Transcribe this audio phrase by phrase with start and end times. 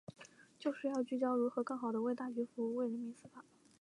[0.57, 3.45] 就是要聚焦如何更好地为大局服务、为人民司法